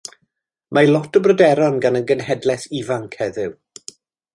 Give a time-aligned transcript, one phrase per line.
[0.77, 3.59] Mae lot o bryderon gan y genhedlaeth ifanc heddiw.